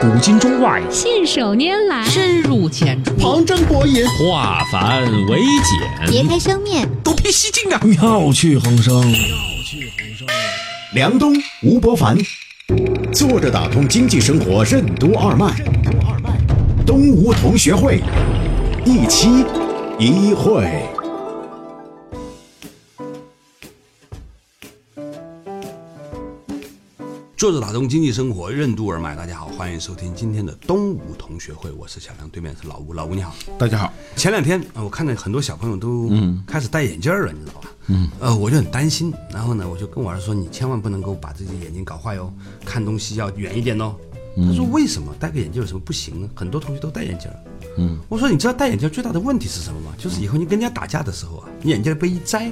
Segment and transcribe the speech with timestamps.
[0.00, 7.80] 古今中外，信手拈来，深入浅出，旁征博引，化繁为简，别开生面，独辟蹊径啊！
[7.82, 8.94] 妙趣横生。
[8.94, 9.10] 妙
[9.64, 10.28] 趣横生
[10.92, 11.34] 梁冬、
[11.64, 12.16] 吴伯凡，
[13.12, 16.30] 坐着打通经济生活任督二脉任督二脉。
[16.86, 18.00] 东吴同学会，
[18.84, 19.44] 一期
[19.98, 20.88] 一会。
[27.38, 33.32] 坐着打通经济生活任督二脉，大家好，欢迎收听今天的东吴同学会，我是小梁，对面是老吴，老吴你好。
[33.56, 33.92] 大家好。
[34.16, 36.10] 前两天呃我看到很多小朋友都
[36.44, 37.70] 开始戴眼镜了，你知道吧？
[37.86, 42.32] 嗯，呃，我就很担心，然后呢，我就跟我儿子说，你千万不能够把自己眼睛搞坏哦，
[42.64, 43.94] 看东西要远一点哦。
[44.36, 46.28] 他说为什么戴个眼镜有什么不行呢？
[46.34, 47.30] 很多同学都戴眼镜。
[47.76, 49.94] 嗯，我说你知道戴眼镜最大的问题是什么吗？
[49.96, 52.50] 就是以后你跟人家打架的时候啊，你眼镜被一摘。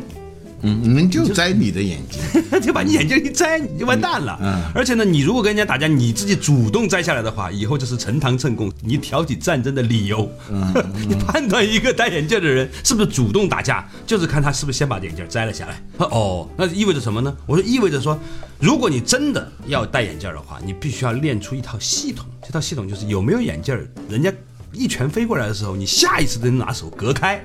[0.63, 2.21] 嗯，你们就摘你的眼睛，
[2.61, 4.39] 就把你眼镜一摘，你就完蛋了。
[4.43, 10.31] 嗯，而且呢，你如果跟人家打架，你自己主动摘下来的话，以后就是呈堂证供，你挑起战争的理由。
[10.51, 10.73] 嗯，
[11.09, 15.83] 你判断一个戴眼镜的人是不是主动打架，就是看他是不是先把眼镜摘了下来。
[15.99, 17.37] 哦，那意味着什么呢？
[17.47, 18.19] 我说意味着说，
[18.59, 22.27] 如果你真的要戴眼镜的话，你必须要练出一套系统。
[22.43, 24.33] 这套系统就是有没有眼镜，人家
[24.73, 27.45] 一拳飞过来的时候，你下意识的拿手隔开。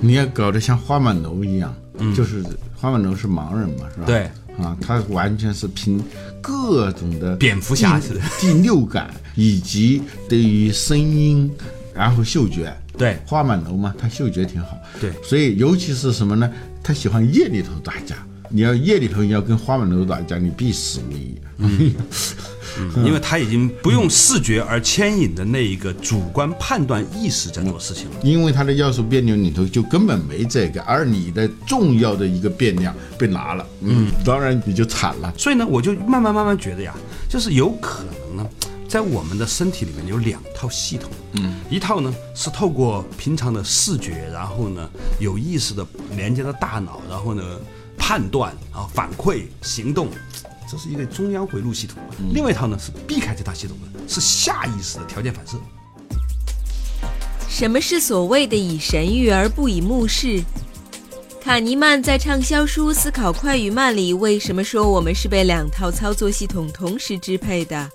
[0.00, 1.74] 你要搞得像花满楼一样。
[2.14, 2.44] 就是
[2.76, 4.06] 花满楼是盲人嘛，是吧？
[4.06, 6.02] 对啊，他完全是凭
[6.40, 8.00] 各种的蝙蝠侠
[8.40, 11.50] 第六感，以及对于声音，
[11.94, 12.72] 然后嗅觉。
[12.96, 14.76] 对，花满楼嘛，他嗅觉挺好。
[15.00, 16.52] 对，所以尤其是什么呢？
[16.82, 18.16] 他喜欢夜里头打架。
[18.50, 21.38] 你要夜里头你要跟花满楼打架，你必死无疑。
[21.58, 21.92] 嗯，
[23.04, 28.16] 因为他已经不用视觉而牵引的那一个主观判断意识在做事情了。
[28.22, 35.32] 因为它的要素变量里头就根本没这个，而你的重要的一个变量被拿了，嗯，当然你就惨了。
[35.36, 36.94] 所以呢，我就慢慢慢慢觉得呀，
[37.28, 38.50] 就是有可能呢，
[38.88, 44.88] 在我们的身体里面有两套系统，嗯，一套呢是透过平常的视觉，然后呢
[45.18, 47.42] 有意识的连接到大脑，然后呢
[47.96, 50.08] 判断啊反馈行动。
[50.70, 51.96] 这是一个中央回路系统，
[52.34, 55.56] 另外一套呢是避开这套系统的，是下意识的条件反射。
[57.48, 60.44] 什么是所谓的以神喻而不以目视？
[61.40, 67.88] 卡尼曼在畅销书《思考快与慢》里为什么说我们是被两套操作系统同时支配的？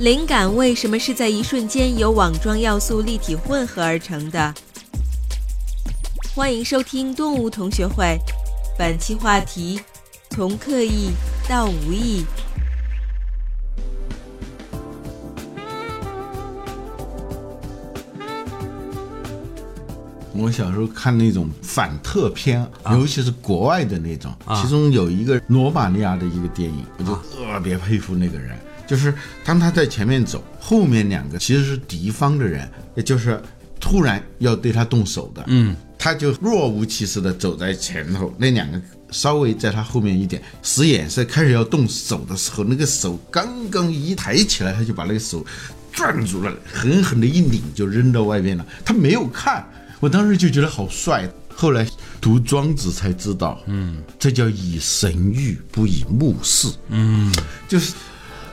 [0.00, 4.52] 灵感为什么是在一瞬间由网状要素立体混合而成的？
[6.34, 8.18] 欢迎收听动物同学会，
[8.76, 9.80] 本期话题：
[10.30, 11.10] 从刻意。
[11.50, 12.24] 到无意。
[20.32, 28.56] 我小时候看那种反特片，尤其是国外的那种，其中有一个罗马尼亚的一个电影，我就特别佩服那个人。
[28.86, 29.12] 就是
[29.44, 33.42] 当他在前面走，后面两个其实是敌方的人，也就是
[33.80, 38.80] 突然要对他动手的，嗯，他就若无其事的走在前头，那两个。
[39.12, 45.44] 稍微在他后面一点，使眼色开始要动手的时候，那个手刚刚一抬起来，他就把那个手
[45.92, 48.64] 攥住了，狠狠的一拧就扔到外边了。
[48.84, 49.68] 他没有看，
[49.98, 51.28] 我当时就觉得好帅。
[51.52, 51.84] 后来
[52.20, 57.34] 读庄子才知道，嗯，这叫以神喻不以目视，嗯，
[57.66, 57.92] 就是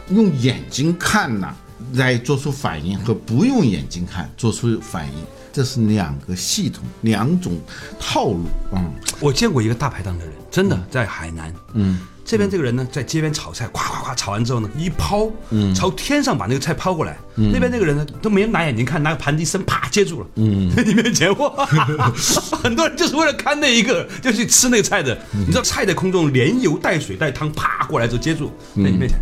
[0.10, 1.56] 用眼睛看呐
[1.94, 5.14] 来做出反应和不用眼睛看做出反应。
[5.58, 7.60] 这是两个系统，两种
[8.00, 8.44] 套路。
[8.74, 11.52] 嗯，我见过一个大排档的人，真的在海南。
[11.74, 17.18] 嗯，这边这个人呢，在街边炒菜，咵咵咵炒完之后呢，一抛，嗯，朝天上把那个菜抛过来。
[17.34, 20.28] 那边那个人呢，都没拿眼睛看，拿个盘子一伸，啪接住了。
[20.36, 21.66] 嗯， 你面前哇？
[22.62, 25.18] 很多人就是为了看那一个，就去吃那个菜的。
[25.32, 29.18] 你知道菜在空中连油带水带汤，啪过来之后接住，在你面前。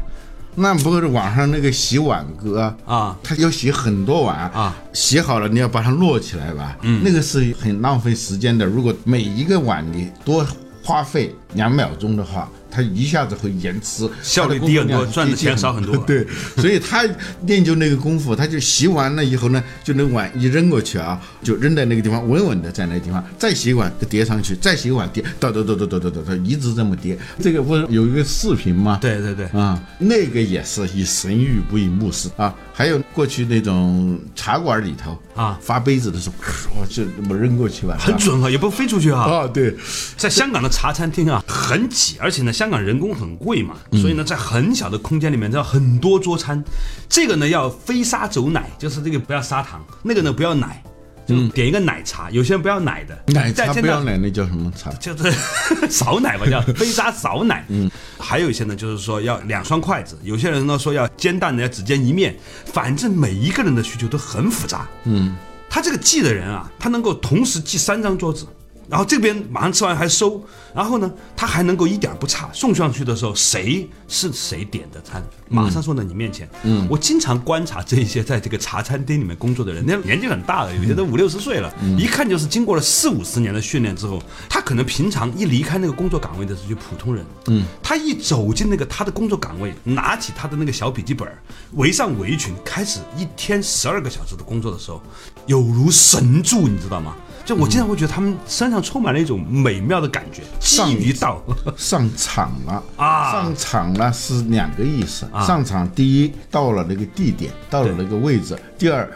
[0.56, 8.66] 那不是网上那个洗碗哥啊，他要洗很多碗啊，洗好了你要把它摞起来吧，嗯，那个是很浪费时间的。
[8.66, 10.46] 如果每一个碗你多
[10.84, 12.50] 花费两秒钟的话。
[12.76, 15.96] 他一下子会延迟，效率低很多，赚的钱少很多。
[16.00, 16.28] 对，
[16.58, 17.06] 所以他
[17.46, 27.18] 练就那个功夫，他就洗完了以后呢，就那碗一扔过去啊，就扔在那个地方，稳稳的在那个地方，再洗碗就叠上去，再洗碗叠，哒哒哒哒哒哒哒哒，一直这么叠。
[27.40, 28.98] 这个不是有一个视频吗？
[29.02, 32.54] 对对对，啊，那个也是以神谕不以目视啊。
[32.74, 36.36] 还有过去那种茶馆里头啊，发杯子的时候，
[36.78, 39.22] 哇，就这么扔过去吧，很准啊，也不飞出去啊。
[39.22, 39.74] 啊，对，
[40.18, 46.64] 在香港的茶餐厅啊，很挤，而且呢，香港人工很贵嘛，所以呢，在很小的空间里面，要很多桌餐。
[47.08, 50.84] 这个呢要飞砂走奶，就是这个不要砂糖，那个呢不要奶，
[51.28, 54.92] 就点一个奶茶，有些人不要奶的，奶茶不要奶，那叫什么茶？
[54.94, 55.32] 就是
[55.90, 57.66] 少奶吧，叫飞沙少奶。
[57.70, 57.90] 嗯，
[58.20, 62.36] 还有一些呢，就是说要两双筷子，有些人呢说要煎蛋呢要只煎一面，
[62.66, 64.88] 反正每一个人的需求都很复杂。
[65.06, 65.36] 嗯，
[65.70, 68.46] 他这个记的人啊，他能够同时记三张桌子。
[68.90, 70.44] 然后这边马上吃完还收，
[70.74, 72.50] 然后呢，他还能够一点不差。
[72.54, 76.48] 送上去的时候，谁是谁点的餐，马上送到你面前。
[76.64, 87.26] 嗯，我经常观察这些在这个茶餐厅里面工作的人，那年纪很大了，有些都五六十岁了，一看就是经过了四五十年的训练之后，他可能平常一离开那个工作岗位的时候就普通人。
[87.48, 91.28] 嗯，他一走进那个他的工作岗位，拿起他的那个小笔记本，
[91.74, 95.02] 围上围裙，开始一天十二个小时的工作的时候，
[95.48, 97.16] 有如神助，你知道吗？
[97.46, 101.42] 就我经常会觉得他们身上充满了一种美妙的感觉，基于道
[101.78, 105.28] 上场了啊上场了是两个意思。
[105.46, 109.08] 上场第一到了那个地点，到了那个位置；第二，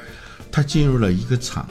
[0.51, 1.67] 他进入了一个场，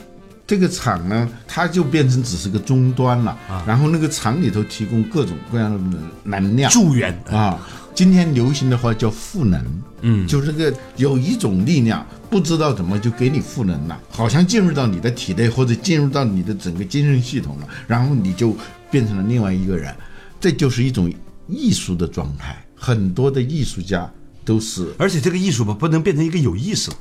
[0.46, 3.38] 这个场呢，它就变成只是个终端了。
[3.64, 7.56] 然后那个场里头提供各种各样的能量助缘啊。
[7.98, 9.60] 今天流行的话叫赋能，
[10.02, 18.56] 嗯，就是这个有一种力量，不知道怎么就给你赋能了，好像进入到你的体内或者进入到你的整个精神系统了，然后你就
[18.88, 19.92] 变成了另外一个人，
[20.38, 21.12] 这就是一种
[21.48, 22.64] 艺术的状态。
[22.76, 24.08] 很多的艺术家
[24.44, 26.92] 都是，而且这个艺术吧，不能变成一个有意思。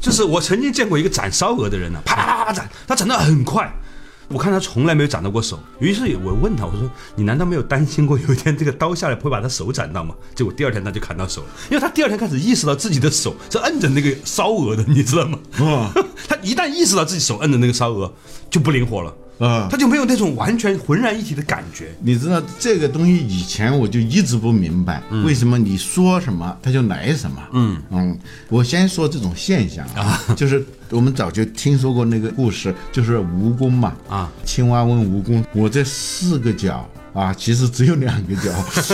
[0.00, 3.70] 就是我曾经见过一个斩烧鹅的人呢，啪啪啪啪斩，他斩得很快。
[4.28, 10.14] 我看他从来没有斩到过手，于是我问他，我说你难道没有担心过有一天这个刀下来不会把他手斩到吗？
[10.34, 15.38] 结果第二天他就砍到手了，因为他第二天开始意识到自己的手是摁着那个烧鹅的，你知道吗？
[15.60, 15.92] 啊，
[16.28, 18.12] 他一旦意识到自己手摁着那个烧鹅，
[18.50, 19.14] 就不灵活了。
[19.38, 21.94] 啊，他就没有那种完全浑然一体的感觉。
[22.00, 27.42] 你知道这个东西以前我就一直不明白，为什么你说什么他就来什么。
[27.52, 28.18] 嗯嗯，
[28.48, 33.94] 我先说这种现象啊，就是我们早就听说过那个故事，就是蜈蚣嘛。
[34.08, 38.52] 啊，青蛙问蜈蚣：“我这四个脚啊， 其实只有两个脚，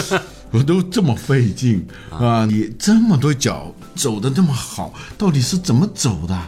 [0.53, 6.39] 我都这么费劲啊，你这么多脚走的这么好，到底是怎么走的？”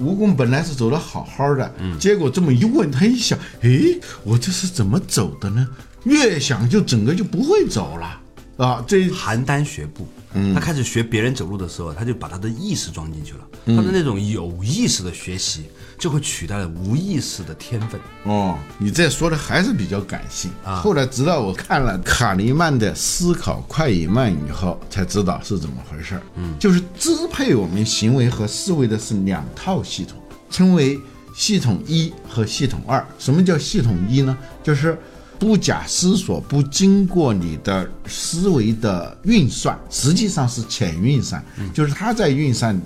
[0.00, 5.66] 蜈蚣本来是走的好好的，结果这么一问，他一想，诶，我这是怎么走的呢？
[6.04, 8.20] 越想就整个就不会走了
[8.56, 8.84] 啊！
[8.86, 10.06] 这邯郸学步，
[10.54, 15.64] 他开始学别人走路的时候，他就把他的意识装进去了，他的那种有意识的学习。
[15.98, 18.56] 就会取代了无意识的天分哦。
[18.78, 20.76] 你这说的还是比较感性啊。
[20.76, 26.22] 后来直到我看了卡尼曼的《思考快与慢》以后，才知道是怎么回事儿。
[26.36, 30.16] 嗯，就是支配我们行为和思维的是两套系统，
[30.48, 30.96] 称为
[31.34, 33.04] 系统一和系统二。
[33.18, 34.38] 什么叫系统一呢？
[34.62, 34.96] 就是
[35.38, 42.80] 不假思索、不经过你的思维的运算，实际上是潜运算，就是他在运算。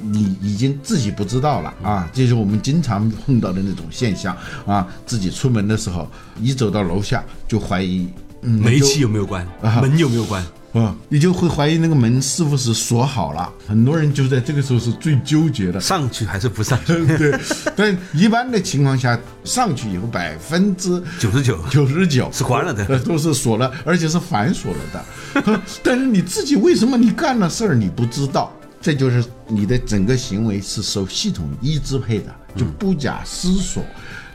[0.00, 2.08] 你已经自己不知道了啊！
[2.12, 4.86] 这是我们经常碰到的那种现象啊！
[5.04, 6.08] 自己出门的时候，
[6.40, 8.06] 一走到楼下就怀疑
[8.42, 10.40] 嗯煤气有没有关，门有没有关
[10.78, 10.94] 啊？
[11.08, 13.52] 你就会怀疑那个门是不是锁好了。
[13.66, 16.94] 很多人就在这个时候是最纠结的，上去还是不上去？
[17.18, 17.38] 对，
[17.76, 25.60] 但一般的情况下，上去以后百分之九十九、九十九是关了的，都是锁了，而且是反锁了的。
[25.82, 28.52] 但是你自己为什么你干了事儿你不知道？
[28.80, 33.82] 这就是你的整个行为是受系统一支配的，就不假思索，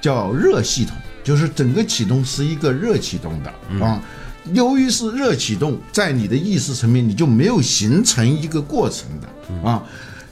[0.01, 4.04] 叫热系统，就是整个启动是一个热启动的啊。
[4.51, 9.81] 由于是热启动，在你的意识层面，你就没有形成一个过程的啊。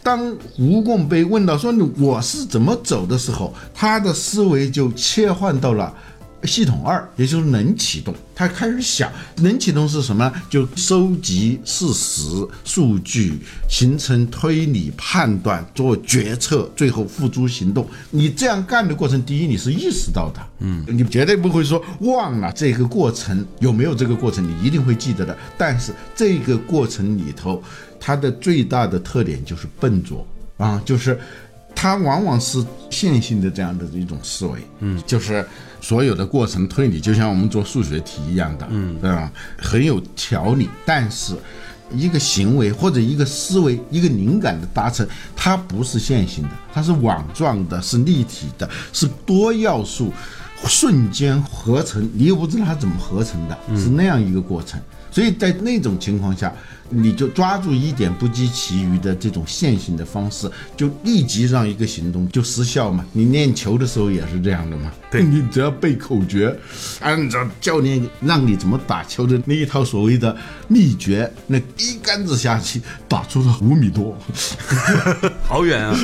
[0.04, 5.94] 当吴共被问到说我是怎么走的时候，他的思维就切换到了。
[6.44, 10.32] 系统二，也就是能启动，他开始想，能启动是什么？
[10.50, 17.88] 就收集事实、数据，形成推理、判断、做决策，最后付诸行动。
[18.10, 25.38] 你这样干的过程，第一，你是意识到的，嗯，你绝对不会说忘了这个过程有没有这个过程，你一定会记得的。
[25.58, 27.62] 但是这个过程里头，
[28.00, 30.26] 它的最大的特点就是笨拙
[30.58, 31.20] 啊，就是
[31.82, 35.44] 它往往是线性的这样的一种思维，嗯，就是。
[35.84, 39.32] 所有的过程推理就像我们做数学题一样的，嗯，对吧？
[39.58, 41.34] 很有条理，但是
[41.92, 50.14] 一个行为或者一个思维、一个灵感的达成，它不是线性的，它是网状的，是立体的，是多要素
[50.66, 54.80] 瞬间合成，你又不知道它怎么合成的，是那样一个过程。
[55.12, 56.52] 所以在那种情况下。
[56.94, 63.06] 你就抓住一点不计其余的这种线性的方式，就立即让一个行动就失效嘛。
[63.14, 64.92] 你练球的时候也是这样的嘛。
[65.10, 66.54] 对你只要背口诀，
[67.00, 70.36] 按照教练让你怎么打球的那一套所谓的
[70.68, 74.18] 秘诀，那一杆子下去打出了五米多，
[75.48, 75.98] 好远啊。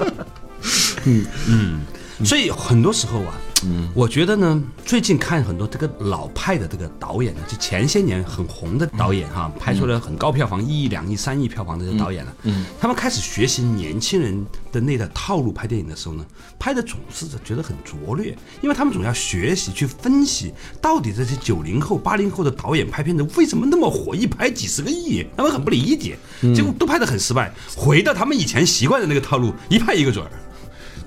[1.04, 1.80] 嗯嗯
[2.24, 3.34] 所以很多时候啊，
[3.64, 16.24] 嗯，我觉得呢，最近看很多这个老派的这个导演呢，就前些年很红的导演哈，拍出了很高票房，一亿、两亿、三亿票房的这些导演了，嗯，他们开始学习年轻人的那个套路拍电影的时候呢，
[16.58, 26.18] 拍的总是觉得很拙劣，因为他们总要学习去分析，到底这些九零后、八零后的导演拍片子为什么那么火，一拍几十个亿，他们很不理解，
[26.54, 30.30] 结果都拍得很失败，回到他们以前习惯的那个套路，一拍一个准儿。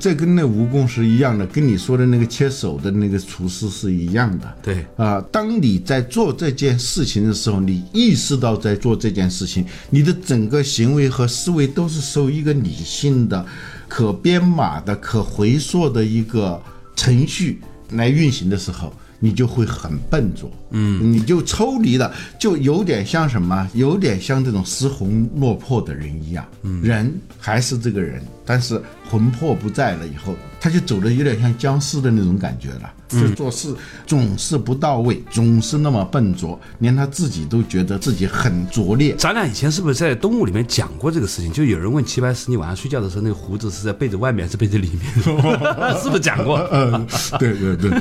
[0.03, 4.53] 这跟那蜈蚣是一样的，跟你说的那个切手的那个厨师是一样的。
[4.61, 13.45] 对啊，当你在做这件事情的时候，你意识到在做这件事情，你的整个行为和思维都是受一个理性的、
[13.87, 16.61] 可编码的、可回溯的一个
[16.97, 18.93] 程序来运行的时候。
[19.19, 32.91] 你就会很笨拙，嗯，你就抽离了，就有点像什么，有点像这种失魂落魄的人一样，嗯，人还是这个人，但是魂魄不在了以后，他就走的有点像僵尸的那种感觉了。
[33.13, 33.71] 就做事
[34.07, 39.13] 总是不到位，总是那么笨拙，连他自己都觉得自己很拙劣。
[39.17, 41.51] 咱俩以前是不是在动物里面讲过这个事情？
[41.53, 45.13] 就有人问齐白石，你晚上睡觉的时候，那个胡子是在被子外面还是被子里面？
[46.01, 46.57] 是不是讲过？
[46.71, 47.05] 嗯，
[47.37, 47.91] 对对对，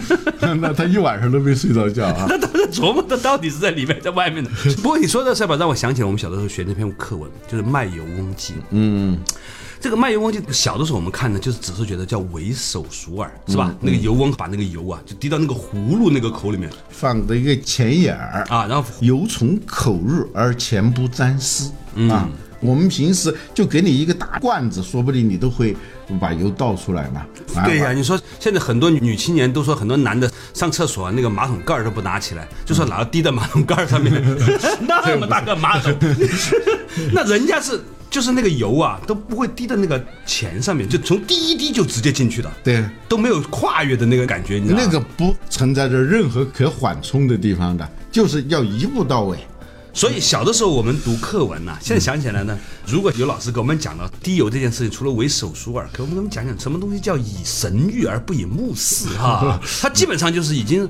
[0.56, 2.26] 那他一晚上都没睡着觉啊。
[2.64, 4.50] 他 琢磨的到底是在里面在外面的。
[4.82, 8.52] 不过你说这事吧，让我想起了我们小的时候学那篇课文，就是《卖油翁记》。
[8.70, 9.18] 嗯。
[9.80, 13.74] 这个卖油翁记小的时候我们看呢，就是只是觉得叫为手熟耳，是吧？
[13.80, 21.72] 那个油翁把那个油啊，就滴到那个葫芦那个口里面，放的一个钱眼儿啊，然后油从口入而钱不沾丝
[22.08, 22.28] 啊。
[22.62, 25.76] 我们平时就给你一个大罐子，说不定你都会
[26.18, 27.26] 把油倒出来嘛。
[27.64, 34.12] 对呀，你说现在很多女青年都说，很多男的上厕所那个马桶盖都不拿起来，就说老要滴在马桶盖上面，
[34.88, 35.92] 那么大个马桶，
[37.12, 37.78] 那人家是。
[38.12, 49.38] 就是那个油啊，都不会滴到那个钱上面，就从第一滴就直接进去的，对，都没有跨越的那个感觉，你知道那个不存在着任何可缓冲的地方的，就是要一步到位。
[49.92, 60.88] 所以小的时候我们读课文呐，现在想起来呢，如果有老师给我们讲到滴油这件事情，除了为手熟耳，给我们给我们讲讲什么东西叫以神喻而不以目视哈， 它基本上就是已经。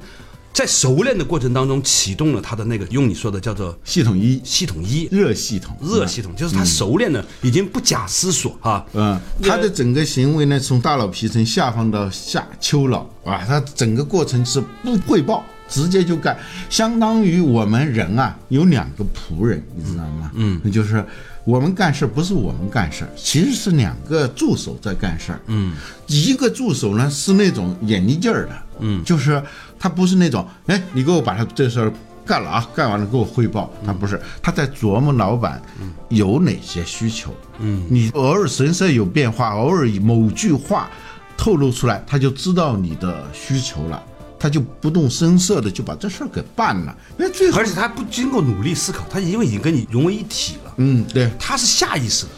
[0.55, 8.85] 在熟练的过程当中，启动了他的那个用你说的叫做系统一，系统一热系统，热系统就是他熟练的，已经不假思索啊。
[8.93, 16.37] 嗯，他的整个行为呢，从大脑皮层下放到下丘脑啊，他整个过程是不汇报，直接就干，
[16.71, 20.31] 相当于我们人啊有两个仆人，你知道吗？
[20.35, 21.05] 嗯，那就是
[21.45, 25.41] 我们干事不是我们干事，其实是两个助手在干事儿。
[25.47, 25.75] 嗯，
[26.07, 29.43] 一个助手呢是那种眼力劲儿的，嗯，就是。
[29.83, 31.93] 他不是那种，哎，你给我把他这事儿
[32.25, 33.69] 干了啊，干完了给我汇报。
[33.85, 35.61] 他不是，他在琢磨老板
[36.09, 37.35] 有哪些需求。
[37.59, 40.89] 嗯，你偶尔神色有变化，偶尔某句话
[41.37, 44.01] 透露出来，他就知道你的需求了，
[44.43, 46.97] 他就不动声色的就把这事儿给办了。
[47.17, 50.75] 那最后，而且他不经过努力思考，他因为已经跟你融为一体了。
[50.79, 52.33] 嗯，对，他是下意识的。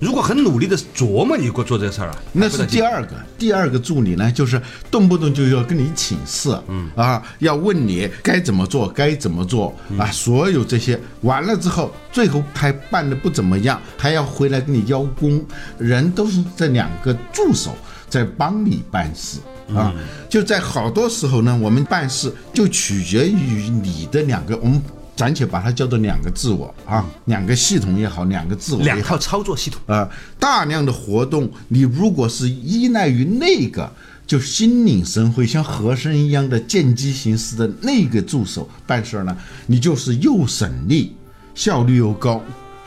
[0.00, 15.44] 如果很努力的琢磨你给我做这事儿啊，那是第二个，第二个助理呢，就是动不动就要跟你请示，嗯啊，要问你该怎么做，该怎么做啊，所有这些完了之后，最后还办的不怎么样，还要回来跟你邀功，
[15.76, 17.76] 人都是这两个助手
[18.08, 19.38] 在帮你办事
[19.74, 19.94] 啊，
[20.28, 24.82] 就在好多时候呢，我们办事就取决于你的两个我们。
[25.14, 30.08] 暂且把它叫做两个自我啊，两个系统也好，两个自我，两套操作系统啊。
[30.38, 33.92] 大量的活动，你如果是依赖于那个，
[34.26, 41.14] 就心领神会，像和珅一样的见机行事的那个助手办事儿呢，你就是又省力，
[41.54, 42.42] 效率又高。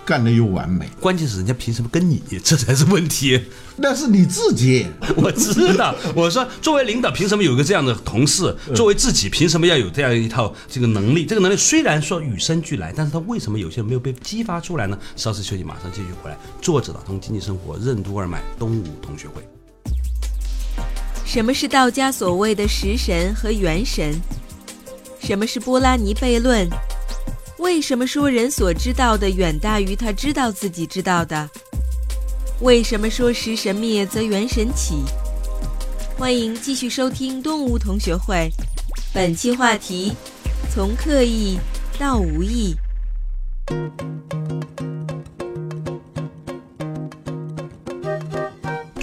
[0.05, 2.21] 干的又完美，关键是人家凭什么跟你？
[2.43, 3.41] 这才是问题。
[3.75, 4.85] 那是你自己，
[5.17, 5.95] 我知道。
[6.13, 8.55] 我说，作为领导，凭什么有个这样的同事？
[8.75, 11.25] 作为自己，凭什么要有这样一套这个能力？
[11.25, 14.97] 这个能力虽然说与生俱来，但是他为什么有些人没有被激发出来呢？
[15.15, 16.37] 稍事休息，马上继续回来。
[16.61, 19.41] 作者打通经济生活任督二脉，东吴同学会。
[21.25, 24.13] 什么是道家所谓的食神和元神？
[25.19, 26.69] 什么是波拉尼悖论？
[27.57, 31.49] 为什么说人所知道的远大于他知道自己知道的？
[32.59, 34.95] 为什么说食神灭则元神起？
[36.17, 38.49] 欢迎继续收听动物同学会，
[39.13, 40.13] 本期话题：
[40.73, 41.57] 从刻意
[41.97, 42.75] 到无意。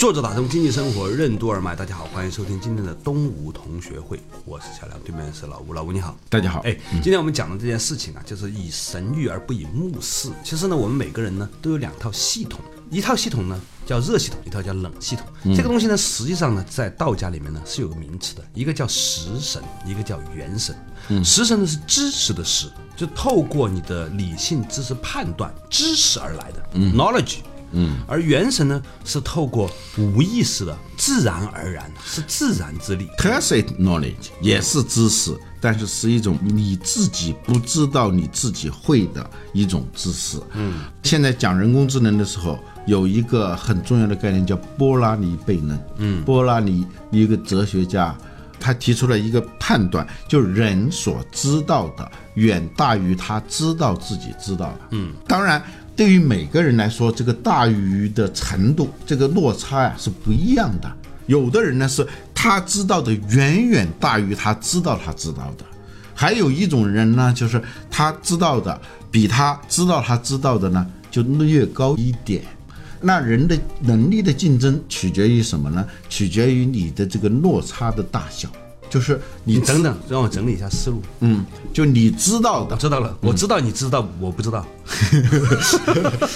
[0.02, 6.59] 作者打通经济生活任督二脉，大家好，欢迎收听今天的东吴同学会，我是小梁，对面是老吴，老吴你好，大家好。
[6.62, 10.28] 哎，今天我们讲的这件事情啊，就是以神谕而不以目视。
[10.42, 15.25] 其实呢，我们每个人呢都有两套系统，一套系统呢叫热系统，一套叫冷系统。
[15.54, 20.75] 这个东西呢，实际上呢，在道家里面呢是有个名词的，一个叫食神，一个叫元神。
[21.25, 27.37] 食神呢是知识的识，就透过你的理性知识判断知识而来的 knowledge。
[27.73, 33.09] 嗯，而元神呢是透过无意识的自然而然的，是自然之力。
[33.19, 40.41] tacit knowledge 也是知识，但是是一种你自己不知道你自己会的一种知识。
[40.52, 45.79] 嗯，现在讲人工智能的时候，有一个很重要的概念叫波拉尼悖论。
[45.97, 48.17] 嗯，波拉尼一个哲学家，
[48.61, 54.81] 他提出了一个判断，就人所知道的远大于他知道自己知道的。
[54.91, 55.62] 嗯，当然。
[55.94, 60.90] 对于每个人来说，这个大于的程度，这个落差呀、是不一样的。
[61.26, 65.64] 有的人呢是他知道的远远大于他知道他知道的，
[66.14, 68.80] 还有一种人呢，就是他知道的
[69.11, 72.42] 比他知道他知道的呢就略高一点。
[73.00, 75.84] 那人的能力的竞争取决于什么呢？
[76.08, 78.49] 取决于你的这个落差的大小，
[78.92, 81.00] 就是你你等等，让我整理一下思路。
[81.20, 84.66] 嗯，就你知道的我知道了，我知道你知道，我不知道。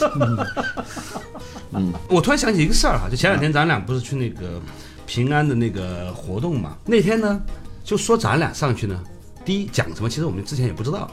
[1.73, 4.59] 嗯， 我突然想起一个事儿哈，就前两天咱俩不是去那个
[5.05, 6.79] 平安的那个活动嘛？
[6.87, 7.39] 那天呢，
[7.85, 8.99] 就说咱俩上去呢，
[9.45, 11.11] 第一讲什么，其实我们之前也不知道，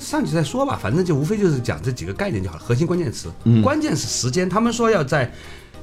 [0.00, 3.30] 上去再说吧，反正就无非就是讲这几个概念就好了，核心关键词。
[3.62, 5.32] 关键是时间，他们说要在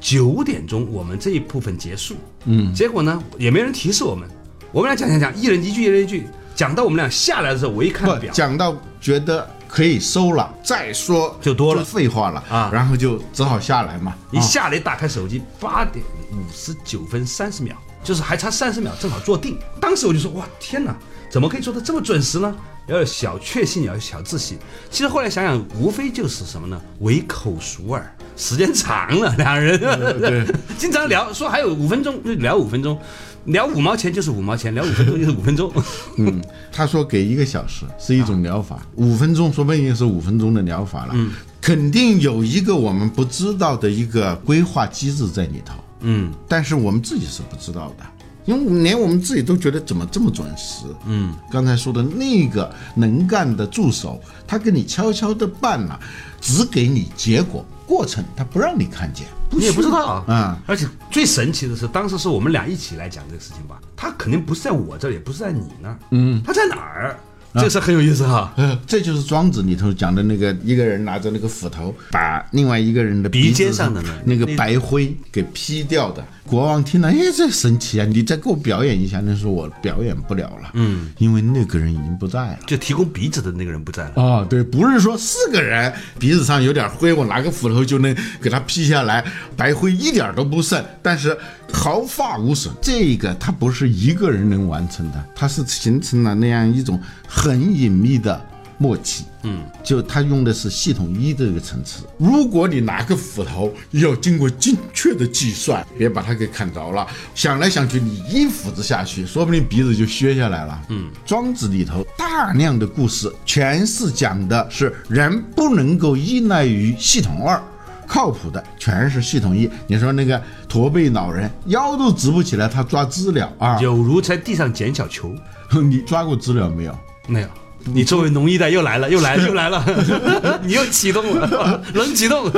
[0.02, 2.16] 九点钟我们这一部分结束。
[2.44, 4.28] 嗯，结果呢也没人提示我们，
[4.72, 14.12] 我们俩讲讲讲，一人一句，一人一句，讲到我们俩下来的时候，我一看不表，讲到觉得可以收了，再说就多了废话了啊然后就只好下来嘛。
[14.12, 17.74] 啊一下来打开手机，八点五十九分三十秒，
[18.04, 19.58] 就是还差三十秒，正好坐定。
[19.82, 20.96] 当时我就说：“哇，天哪，
[21.32, 24.58] 怎么可以做的这么准时呢？”要有小确幸，要有小自信。
[24.90, 26.82] 其实后来想想，无非就是什么呢？
[27.02, 30.44] 唯口熟耳，时间长了，两人对
[30.76, 33.00] 经常聊，说还有五分钟就聊五分钟，
[33.46, 35.72] 聊五毛钱就是五毛钱，聊五分钟就是五分钟。
[36.18, 36.42] 嗯，
[36.72, 41.14] 他说给一个小时是一种疗法，五分钟说不定是五分钟的疗法了。
[41.14, 41.32] 嗯，
[41.62, 45.74] 肯定有一个我们不知道的一个规划机制在里头。
[46.02, 48.06] 嗯，但是我们自己是不知道的，
[48.46, 50.86] 因为连我们自己都觉得怎么这么准时。
[51.06, 56.00] 嗯，刚才说的那个能干的助手，他给你悄悄的办了，
[56.40, 59.26] 只给你结果，过程他不让你看见。
[59.50, 60.24] 你也不知道啊。
[60.32, 67.18] 啊而且最神奇的是，当时是我们俩一起来讲这个事情吧，他肯定不是在我这里，也不是在你那儿，嗯，他在哪儿？
[67.54, 68.54] 这个事儿很有意思哈。
[68.58, 76.24] 呃，这就是庄子里头讲的那个一个人拿着那个斧头，把另外一个人的鼻尖上的那那个白灰给劈掉的。
[76.46, 78.06] 国王听了，哎，这神奇啊！
[78.10, 79.22] 你再给我表演一下。
[79.24, 82.60] 那时候我表演不了了，嗯，因为那个人已经不在了。
[82.66, 89.24] 就提供鼻子的那个人不在了，啊、对，不是说四个人鼻子上有点灰，我拿个斧头就能给他劈下来，
[89.56, 91.38] 白灰一点都不剩，但是
[91.72, 92.74] 毫发无损。
[92.82, 98.40] 这个它不是一个人能完成的，它是形成了那样一种很隐秘的
[98.78, 99.26] 默契。
[99.44, 102.04] 嗯，就他用的是系统一这个层次。
[102.18, 107.08] 如果你拿个斧头，要经过精确的计算，别把它给砍着了。
[107.34, 110.82] 想来想去，你一斧子下去，说不定鼻子就削下来了。
[110.90, 117.64] 嗯，庄子里头大量的故事，全是讲的是人不能够依赖于系统二。
[118.10, 119.70] 靠谱的全是系统一。
[119.86, 123.80] 你说那个驼背老人腰都直不起来，他抓知了啊？
[123.80, 125.34] 有如在地上捡小球。
[125.88, 127.00] 你抓过知了没有？
[127.28, 127.48] 没有，
[127.84, 129.86] 你作为农一代又来了，又来了， 又来了，
[130.66, 132.52] 你又启动了，冷启动。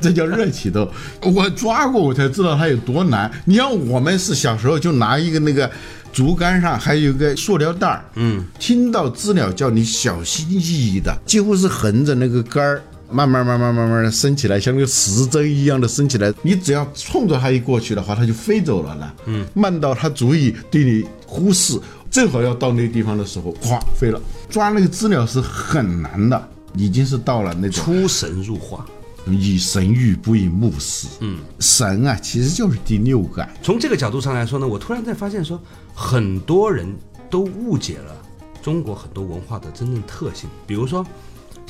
[0.00, 0.90] 这叫热启动。
[1.20, 3.30] 我抓过，我才知道它有多难。
[3.44, 5.70] 你像我们是小时候就拿一个那个
[6.10, 12.82] 竹竿上还有一个塑料袋儿，嗯，听到知了叫，你小心翼翼的，几乎是横着那个杆儿。
[13.10, 16.32] 慢慢慢慢慢慢的升起来，像那个时针一样的升起来。
[16.42, 19.14] 你只要冲着它一过去的话，它就飞走了了。
[19.26, 21.78] 嗯，慢到它足以对你忽视，
[22.10, 24.20] 正好要到那个地方的时候，咵飞了。
[24.48, 28.86] 抓那个知了是很难的，已经是到了那种出神入化。
[29.26, 31.06] 以神喻不以目视。
[31.20, 33.48] 嗯，神啊，其实就是第六感。
[33.62, 35.60] 从这个角度上来说呢，我突然在发现说，
[35.94, 36.88] 很多人
[37.28, 38.16] 都误解了
[38.62, 41.06] 中国很多文化的真正特性，比如说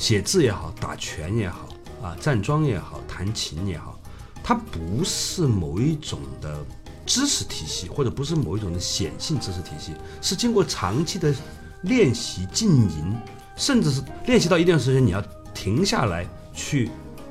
[0.01, 1.69] 写字也好，打拳也好，
[2.01, 3.99] 啊，站桩也好，弹琴也好，
[4.43, 6.57] 它不是某一种的
[7.05, 11.31] 知识体系，或者不是某一种的显性知识体系，是经过长期的
[11.83, 13.15] 练习浸淫，
[13.55, 15.21] 甚至是练习到一定时间，你要
[15.53, 16.89] 停下来去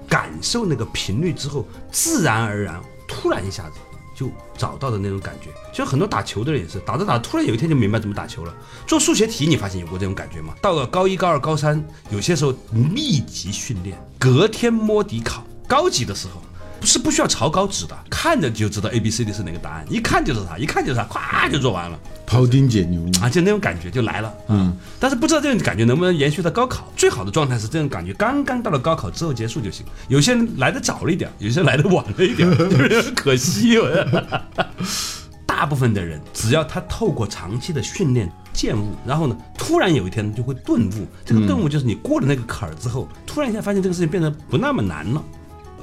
[0.08, 3.80] 感受那个频率之后，自然而然，突然一下子
[4.20, 5.48] 就找到的那种感觉。
[5.70, 8.54] 其实很多打球的人也是打着打着，突然有一天就明白怎么打球了。
[8.86, 10.54] 做数学题，你发现有过这种感觉吗？
[10.60, 15.42] 到了高一、高二、高三，有些时候密集训练，隔天摸底考。
[15.66, 16.42] 高级的时候，
[16.82, 21.98] 是不需要草稿纸的，看着就知道 A B C D 是哪个答案，一看就是它，一看就是它，咵就做完了。
[22.26, 23.00] 庖丁解牛。
[23.20, 26.90] 啊，就那种感觉就来了，嗯，但是不知道这种感觉能不能延续到高考。
[26.96, 29.84] 最好的状态是这种感觉刚刚到了高考之后结束就行。
[30.08, 33.78] 有些人来的早了一点，有些人来的晚了一点， 就是可惜。
[35.46, 41.06] 大部分的人，只要他透过长期的训练见悟，然后呢，突然有一天就会顿悟。
[41.26, 45.22] 这个顿悟就是你过了那个坎儿之后，突然一下发现这个事情变得不那么难了。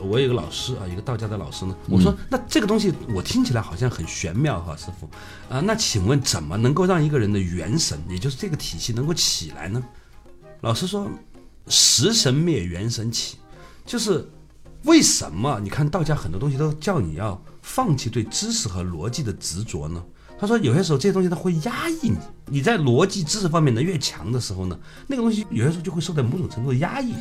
[0.01, 5.09] 我有一个老师啊，一个道家的老师呢，我说那这个东西我听起来好像很玄妙哈，师傅
[5.53, 9.83] 啊，那请问怎么能够让一个人的元神，也就是这个体系能够起来呢？
[10.61, 11.09] 老师说，
[11.67, 13.37] 食神灭，元神起，
[13.85, 14.27] 就是
[14.83, 15.59] 为什么？
[15.61, 20.03] 你看道家很多东西都叫你要放弃对知识和逻辑的执着呢？
[20.39, 27.13] 他说有些时候这些东西它会压抑你，你在逻辑知识方面呢越强的时候呢，那个东西有些时候就会受到某种程度的压抑。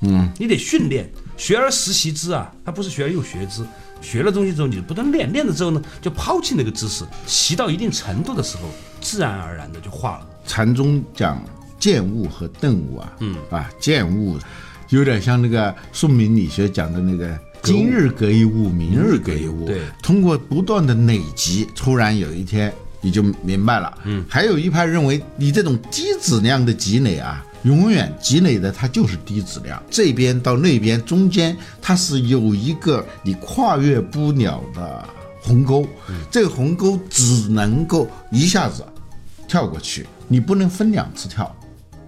[0.00, 3.64] 嗯，你得训练，学而时习之啊，他不是学而又学之。
[4.02, 8.68] 学了东西之后，你不断练，练了之后呢，就抛弃那个知识，习到一定程度的时候，
[9.00, 10.26] 自然而然的就化了。
[10.46, 11.42] 禅宗讲
[11.80, 14.38] 见悟和顿悟啊，嗯啊，见悟
[14.90, 19.64] 有点像那个宋明理学讲的那个今日隔一物，明日隔一物。
[19.64, 23.98] 对，通过不断的累积，突然有一天你就明白了。
[24.04, 27.44] 嗯，还有一派认为你这种低质量的积累啊。
[27.66, 35.04] 永远积累的它就是低质量，这边到那边中间它是有一个你跨越不了的
[35.42, 35.84] 鸿沟，
[36.30, 38.84] 这个鸿沟只能够一下子
[39.48, 41.52] 跳过去，你不能分两次跳，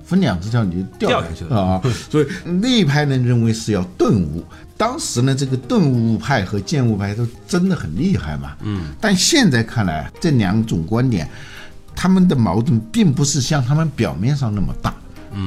[0.05, 1.61] 分两次跳你就掉下去了。
[1.61, 1.83] 啊！
[2.09, 4.44] 所以那一派呢认为是要顿悟，
[4.77, 11.29] 当时呢这个顿悟派和见悟派都真的很厉害嘛，嗯，但现在看来这两种观点，
[11.97, 14.94] 他们的矛盾并不是像他们表面上那么大。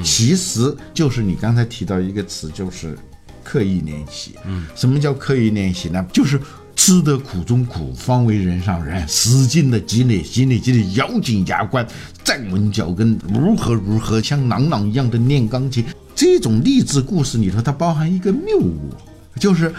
[0.03, 2.97] 其实就是你刚才提到一个词，就是
[3.43, 4.35] 刻意练习。
[4.45, 6.05] 嗯，什么叫刻意练习呢？
[6.13, 6.39] 就是
[6.75, 11.85] 吃得苦中苦，方为人上人，使劲的积累，积累，积累，咬紧牙关，
[12.23, 15.83] 站稳脚跟，如何如何，像朗朗一样的练钢琴。
[16.15, 18.93] 这种励志故事里头，它包含一个谬误，
[19.39, 19.73] 就是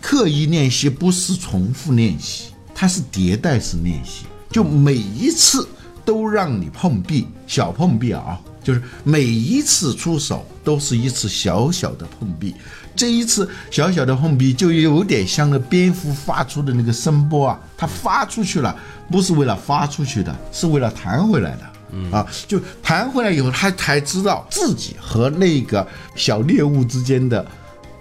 [0.00, 5.66] 刻意练习不是重复练习，它是迭代式练习，就每一次
[6.04, 8.40] 都让你碰壁，小碰壁啊。
[8.66, 12.52] 就是每一次出手都是一次小小的碰壁，
[12.96, 18.76] 这一次小小的碰壁就有点像那蝙蝠发出的那个声波啊，它发出去了，
[19.08, 21.62] 不是为了发出去的，是为了弹回来的。
[21.92, 27.46] 嗯啊，就弹回来以后，他才知道自己和那个小猎物之间的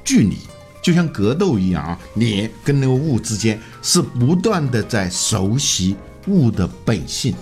[0.04, 0.36] 距离，
[0.82, 7.36] 就像格斗一样啊，你跟那个物之间是不断的在熟悉物的本性。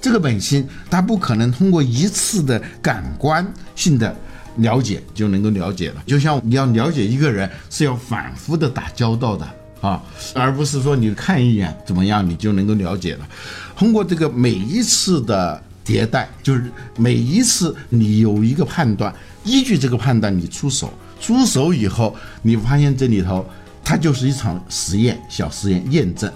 [0.00, 4.14] 这个本性，它不可能通过一次的感官性的
[4.56, 6.02] 了解就能够了解了。
[6.06, 9.48] 就像你要了解一个人，是要反复的打交道的
[9.80, 10.02] 啊，
[10.34, 13.28] 而不是说你看一眼怎么样，你就能够了解了。
[13.76, 23.44] 通过这个每一次的迭代，就是每一次你有一个判断，依据这个判断你出手，出手以后，你发现这里头
[23.84, 26.32] 它就是一场实验，小实验验证。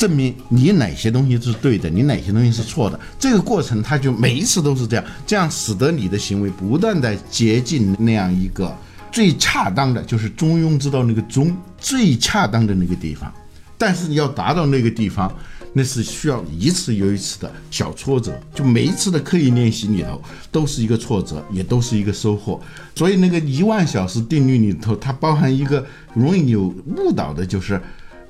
[0.00, 2.98] 证明你哪些东西是对的，你哪些东西是错的。
[3.18, 8.74] 这个过程，它就每一次都是这样，这样使得你的行为不断的接近那样一个
[9.12, 13.30] 最恰当的，就是中庸之道那个中最恰当的那个地方。
[13.76, 15.30] 但是你要达到那个地方，
[15.74, 20.18] 那是需要一次又一次的小挫折，就每一次的刻意练习里头
[20.50, 22.58] 都是一个挫折，也都是一个收获。
[22.94, 25.84] 所以那个一万小时定律里头，它包含一个
[26.14, 27.78] 容易有误导的，就是。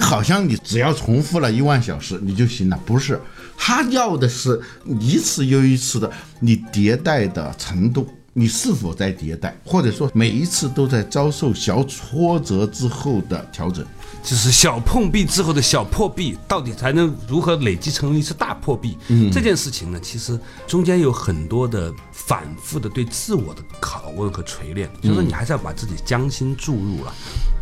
[0.01, 3.21] 好像你只要重复了一万小时你就行了，不是？
[3.57, 4.61] 他要的是
[4.99, 6.11] 一次又一次的
[6.41, 13.85] 你迭代的程度，你是否在迭代，或者说每一次都在遭受小挫折之后的调整，
[14.23, 18.97] 就是小碰壁之后的小破壁，到底才能如何累积成一次大破壁？
[19.09, 27.15] 嗯，这件事情呢，其实中间有很多的反复的对自我的拷问和锤炼，就是说你还是要把自己将心注入了。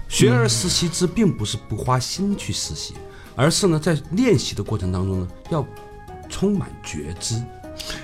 [0.09, 2.95] 学而时习之，并不是不花心去实习，
[3.37, 5.65] 而是呢，在练习的过程当中呢，要
[6.29, 7.41] 充满觉知。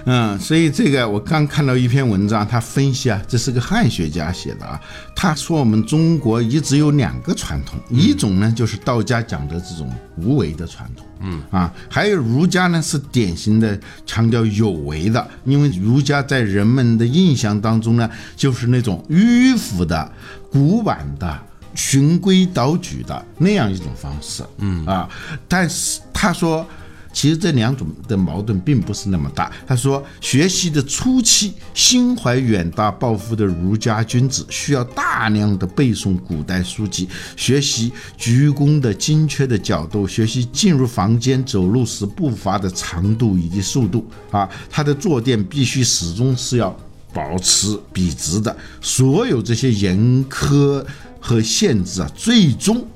[0.05, 4.81] 嗯，所以这个我刚看到一篇文章，他分析啊，这是个汉学家写的啊。
[5.17, 20.13] 他说我们中国一直有两个传统，一种呢就是道家讲的这种无为的传统，嗯啊，还有儒家呢是典型的强调有为的，因为儒家在人们的印象当中呢，就是那种迂腐的、
[20.53, 21.41] 古板的。
[21.75, 25.09] 循规蹈矩的那样一种方式，嗯啊，
[25.49, 26.67] 但是他说，
[27.13, 29.53] 其实这两种的矛盾并不是那么大。
[29.67, 46.77] 他说，学习的初期，心怀远大抱负的儒家君子需要大量的背诵古代书籍，学习鞠躬的精确的角度，学习进入房间走路时步伐的长度以及速度啊，他的坐垫必须始终是要
[47.13, 48.57] 保持笔直的。
[48.81, 50.85] 所有这些严苛
[51.25, 52.87] 和限制啊，最终。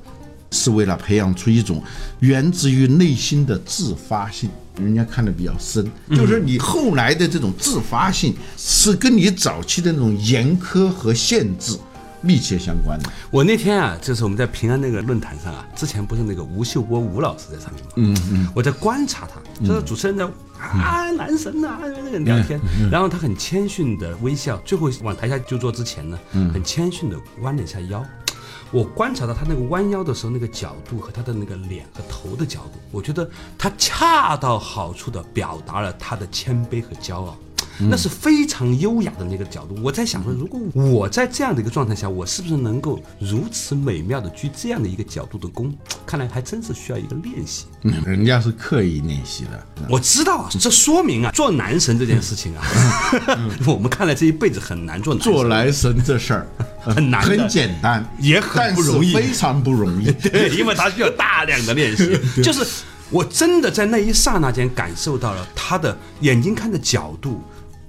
[0.50, 1.84] 是为了培养出一种
[2.20, 4.48] 源自于内心的自发性，
[4.80, 5.86] 人家看的比较深，
[6.16, 11.76] 就是你后来的这种自发性是跟你早期的那种严苛和限制
[12.20, 13.10] 密切相关的。
[13.30, 17.90] 我那天啊，就是我们在平安那个论坛上啊，之前不是那个吴秀波吴老师在上面吗？
[17.96, 20.24] 嗯嗯，我在观察他，就是主持人在
[20.58, 26.18] 啊男神啊那个聊天，然后他很谦逊的微笑，最后往台下就坐之前呢，
[26.52, 28.04] 很谦逊的弯了一下腰。
[28.70, 33.26] 我观察到他那个弯腰的时候，那个角度和他的那个脸和头的角度，我觉得
[33.56, 37.34] 他恰到好处的表达了他的谦卑和骄傲。
[37.78, 39.76] 那是非常优雅的那个角度。
[39.82, 45.72] 我在想说，如果我在这样的一个状态下，我是不是能够如此美妙的鞠这样的一个角度的躬？
[46.04, 47.66] 看来还真是需要一个练习。
[47.82, 49.66] 嗯，人家是刻意练习的。
[49.88, 52.64] 我知道啊，这说明啊，做男神这件事情啊，
[53.66, 55.14] 我们看来这一辈子很难做。
[55.14, 56.46] 做男神这事儿
[56.82, 60.10] 很难，很简单，也很不容易，非常不容易。
[60.22, 62.18] 对，因为他需要大量的练习。
[62.42, 62.66] 就是
[63.10, 67.42] 我真的在那一刹那间感受到了他的眼睛看的角度。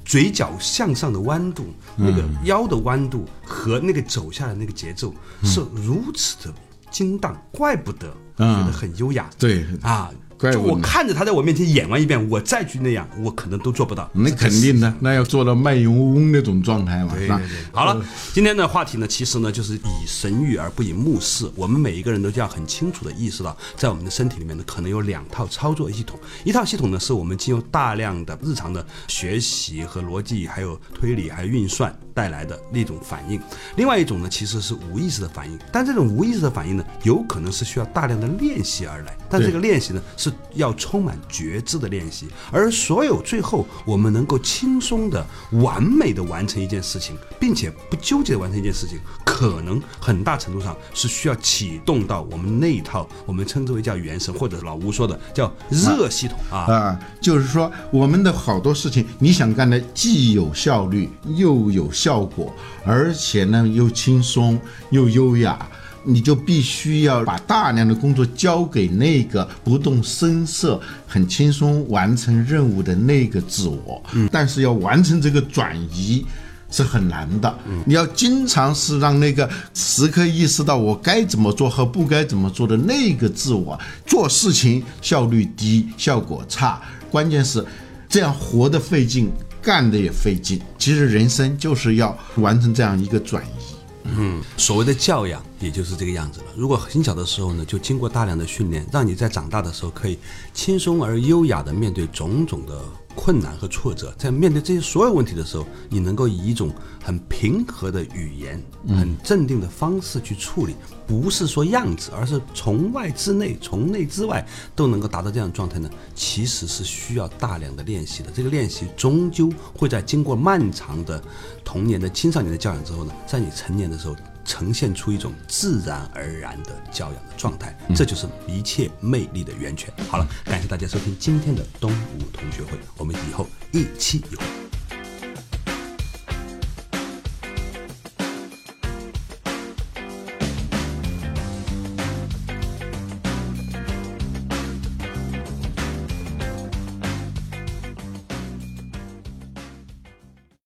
[0.10, 6.54] 嘴角向上的弯度，那个腰的弯度和那个走下来那个节奏是如此的
[6.90, 9.30] 精当，怪不得觉得很优雅。
[9.38, 10.10] 对啊。
[10.40, 14.10] 就我看着他在我面前演完一遍，我再去那样，我可能都做不到。
[14.14, 17.14] 那肯定的，那要做到卖油翁那种状态嘛。
[17.14, 17.48] 对对对。
[17.74, 18.02] 好了，
[18.34, 21.50] 今天的话题呢，其实呢就是以神谕而不以目视。
[21.56, 26.18] 我们每一个人都要很清楚的意识到，在我们的身体里面呢，可能有两套操作系统。
[26.46, 33.42] 一套系统呢，是我们经由大量的日常的学习和逻辑，还有推理，还有运算带来的那种反应。
[33.76, 35.60] 另外一种呢，其实是无意识的反应。
[35.72, 39.18] 但这种无意识的反应呢，有可能是需要大量的练习而来。
[39.30, 62.54] 但这个练习呢，是要充满觉知的练习，而所有最后我们能够轻松的、完美的完成一件事情，并且不纠结的完成一件事情，可能很大程度上是需要启动到我们那一套我们称之为叫原神，或者老吴说的叫热系统啊啊，就是说我们的好多事情，你想干的既有效率又有效果，
[62.86, 65.70] 而且呢又轻松又优雅。
[66.04, 74.02] 你就必须要把大量的工作交给那个不动声色、很轻松完成任务的那个自我。
[74.14, 76.26] 嗯，但是要完成这个转移
[76.72, 77.60] 是很难的。
[77.68, 86.82] 嗯，你要经常是让那个时刻意识到我该怎么做和不该怎么做的那个自我做事情效率低、效果差。
[87.12, 87.66] 关键是
[88.08, 89.32] 这样活得费劲，
[89.62, 90.62] 干的也费劲。
[90.78, 93.76] 其实人生就是要完成这样一个转移。
[94.16, 96.48] 嗯，所谓的教养也就是这个样子了。
[96.56, 100.18] 如果很小的时候呢，就经过大量的训练，让你在长大的时候可以
[100.54, 102.82] 轻松而优雅地面对种种的
[103.16, 106.72] 困难和挫折，在面对这些所有问题的时候，你能够以一种
[107.04, 114.46] 很平和的语言、很镇定的方式去处理，不是说样子，而是从外至内、从内至外
[114.76, 115.90] 都能够达到这样的状态呢？
[116.16, 118.32] 其实是需要大量的练习的。
[118.32, 121.22] 这个练习终究会在经过漫长的
[121.66, 124.16] 童年的青少年的教养之后呢，在你成年的时候
[124.50, 129.94] 呈现出一种自然而然的教养的状态，这就是一切魅力的源泉。
[130.10, 134.69] 好了，感谢大家收听今天的东吴同学会，我们以后一期一会。